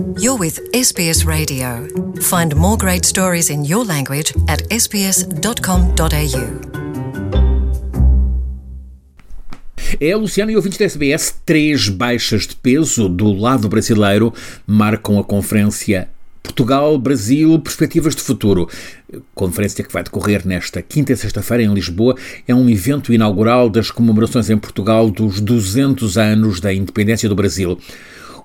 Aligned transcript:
You're 0.00 0.38
with 0.38 0.58
SBS 0.72 1.26
Radio. 1.26 1.86
Find 2.22 2.56
more 2.56 2.78
great 2.78 3.04
stories 3.04 3.50
in 3.50 3.64
your 3.64 3.84
language 3.84 4.32
at 4.48 4.62
sbs.com.au. 4.70 6.10
É, 10.00 10.16
Luciano 10.16 10.50
e 10.50 10.56
ouvintes 10.56 10.78
da 10.78 10.86
SBS, 10.86 11.34
três 11.44 11.90
baixas 11.90 12.46
de 12.46 12.56
peso 12.56 13.10
do 13.10 13.30
lado 13.30 13.68
brasileiro 13.68 14.32
marcam 14.66 15.18
a 15.18 15.24
conferência 15.24 16.08
Portugal-Brasil, 16.42 17.58
perspectivas 17.58 18.16
de 18.16 18.22
futuro. 18.22 18.70
Conferência 19.34 19.84
que 19.84 19.92
vai 19.92 20.02
decorrer 20.02 20.46
nesta 20.46 20.80
quinta 20.80 21.12
e 21.12 21.16
sexta-feira 21.16 21.62
em 21.62 21.74
Lisboa 21.74 22.16
é 22.48 22.54
um 22.54 22.70
evento 22.70 23.12
inaugural 23.12 23.68
das 23.68 23.90
comemorações 23.90 24.48
em 24.48 24.56
Portugal 24.56 25.10
dos 25.10 25.40
200 25.40 26.16
anos 26.16 26.58
da 26.58 26.72
independência 26.72 27.28
do 27.28 27.34
Brasil. 27.34 27.78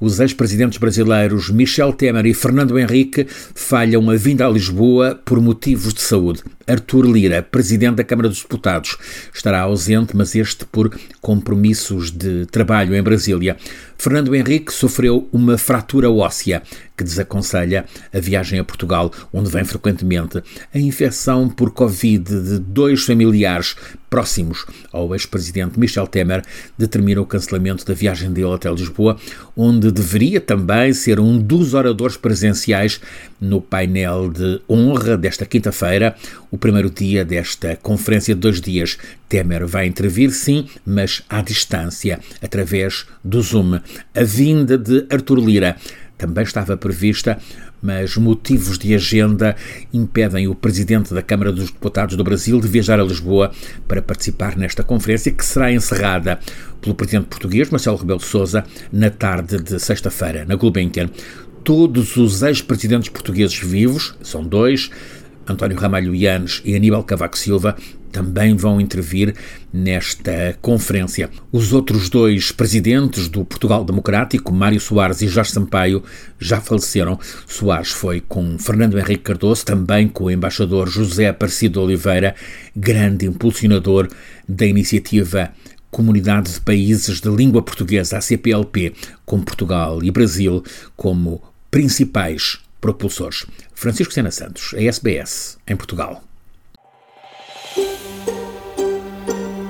Os 0.00 0.20
ex-presidentes 0.20 0.78
brasileiros 0.78 1.50
Michel 1.50 1.92
Temer 1.92 2.26
e 2.26 2.34
Fernando 2.34 2.78
Henrique 2.78 3.26
falham 3.28 4.10
a 4.10 4.16
vinda 4.16 4.46
a 4.46 4.50
Lisboa 4.50 5.20
por 5.24 5.40
motivos 5.40 5.94
de 5.94 6.00
saúde. 6.00 6.42
Artur 6.66 7.04
Lira, 7.04 7.42
presidente 7.42 7.96
da 7.96 8.04
Câmara 8.04 8.28
dos 8.28 8.42
Deputados, 8.42 8.96
estará 9.32 9.60
ausente, 9.60 10.16
mas 10.16 10.34
este 10.34 10.64
por 10.64 10.96
compromissos 11.20 12.10
de 12.10 12.46
trabalho 12.46 12.94
em 12.94 13.02
Brasília. 13.02 13.56
Fernando 13.98 14.34
Henrique 14.34 14.72
sofreu 14.72 15.28
uma 15.32 15.58
fratura 15.58 16.10
óssea 16.10 16.62
que 16.96 17.04
desaconselha 17.04 17.84
a 18.12 18.18
viagem 18.20 18.58
a 18.58 18.64
Portugal, 18.64 19.12
onde 19.32 19.50
vem 19.50 19.64
frequentemente. 19.64 20.42
A 20.74 20.78
infecção 20.78 21.48
por 21.48 21.70
Covid 21.70 22.24
de 22.24 22.58
dois 22.58 23.04
familiares 23.04 23.76
próximos 24.12 24.66
ao 24.92 25.14
ex-presidente 25.14 25.80
Michel 25.80 26.06
Temer 26.06 26.42
determina 26.76 27.22
o 27.22 27.24
cancelamento 27.24 27.82
da 27.82 27.94
viagem 27.94 28.30
dele 28.30 28.52
até 28.52 28.70
Lisboa, 28.70 29.16
onde 29.56 29.90
deveria 29.90 30.38
também 30.38 30.92
ser 30.92 31.18
um 31.18 31.38
dos 31.38 31.72
oradores 31.72 32.18
presenciais 32.18 33.00
no 33.40 33.58
painel 33.58 34.30
de 34.30 34.60
honra 34.68 35.16
desta 35.16 35.46
quinta-feira, 35.46 36.14
o 36.50 36.58
primeiro 36.58 36.90
dia 36.90 37.24
desta 37.24 37.74
conferência 37.76 38.34
de 38.34 38.40
dois 38.42 38.60
dias. 38.60 38.98
Temer 39.30 39.66
vai 39.66 39.86
intervir, 39.86 40.30
sim, 40.30 40.66
mas 40.84 41.22
à 41.26 41.40
distância, 41.40 42.20
através 42.42 43.06
do 43.24 43.40
Zoom. 43.40 43.80
A 44.14 44.22
vinda 44.22 44.76
de 44.76 45.06
Artur 45.08 45.38
Lira 45.38 45.78
também 46.22 46.44
estava 46.44 46.76
prevista, 46.76 47.36
mas 47.82 48.16
motivos 48.16 48.78
de 48.78 48.94
agenda 48.94 49.56
impedem 49.92 50.46
o 50.46 50.54
presidente 50.54 51.12
da 51.12 51.20
Câmara 51.20 51.50
dos 51.50 51.66
Deputados 51.72 52.16
do 52.16 52.22
Brasil 52.22 52.60
de 52.60 52.68
viajar 52.68 53.00
a 53.00 53.04
Lisboa 53.04 53.50
para 53.88 54.00
participar 54.00 54.56
nesta 54.56 54.84
conferência, 54.84 55.32
que 55.32 55.44
será 55.44 55.72
encerrada 55.72 56.38
pelo 56.80 56.94
presidente 56.94 57.26
português 57.26 57.70
Marcelo 57.70 57.96
Rebelo 57.96 58.20
de 58.20 58.26
Sousa 58.26 58.64
na 58.92 59.10
tarde 59.10 59.60
de 59.60 59.80
sexta-feira, 59.80 60.44
na 60.44 60.54
Gulbenkian. 60.54 61.10
Todos 61.64 62.16
os 62.16 62.42
ex-presidentes 62.42 63.08
portugueses 63.08 63.58
vivos, 63.58 64.14
são 64.22 64.44
dois, 64.44 64.90
António 65.46 65.78
Ramalho 65.78 66.14
Yanes 66.14 66.62
e 66.64 66.74
Aníbal 66.74 67.04
Cavaco 67.04 67.36
Silva 67.36 67.76
também 68.12 68.54
vão 68.54 68.80
intervir 68.80 69.34
nesta 69.72 70.56
conferência. 70.60 71.30
Os 71.50 71.72
outros 71.72 72.10
dois 72.10 72.52
presidentes 72.52 73.26
do 73.26 73.44
Portugal 73.44 73.84
Democrático, 73.84 74.52
Mário 74.52 74.78
Soares 74.78 75.22
e 75.22 75.28
Jorge 75.28 75.50
Sampaio, 75.50 76.04
já 76.38 76.60
faleceram. 76.60 77.18
Soares 77.46 77.90
foi 77.90 78.20
com 78.20 78.58
Fernando 78.58 78.98
Henrique 78.98 79.24
Cardoso, 79.24 79.64
também 79.64 80.06
com 80.06 80.24
o 80.24 80.30
embaixador 80.30 80.88
José 80.88 81.28
Aparecido 81.28 81.80
Oliveira, 81.80 82.34
grande 82.76 83.26
impulsionador 83.26 84.08
da 84.46 84.66
iniciativa 84.66 85.50
Comunidade 85.90 86.52
de 86.54 86.60
Países 86.60 87.20
de 87.20 87.28
Língua 87.28 87.62
Portuguesa, 87.62 88.18
a 88.18 88.20
CPLP, 88.20 88.94
com 89.26 89.42
Portugal 89.42 90.02
e 90.02 90.10
Brasil 90.10 90.62
como 90.96 91.42
principais 91.70 92.61
propulsores. 92.82 93.46
Francisco 93.74 94.12
Sena 94.12 94.30
Santos, 94.30 94.74
a 94.74 94.82
SBS, 94.92 95.56
em 95.66 95.76
Portugal. 95.76 96.20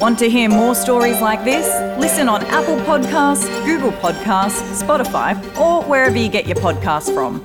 Want 0.00 0.18
to 0.18 0.28
hear 0.28 0.48
more 0.48 0.74
stories 0.74 1.20
like 1.20 1.44
this? 1.44 1.66
Listen 1.98 2.28
on 2.28 2.44
Apple 2.46 2.76
Podcasts, 2.84 3.46
Google 3.64 3.92
Podcasts, 3.92 4.82
Spotify, 4.82 5.34
or 5.58 5.82
wherever 5.84 6.18
you 6.18 6.28
get 6.28 6.46
your 6.46 6.56
podcasts 6.56 7.14
from. 7.14 7.40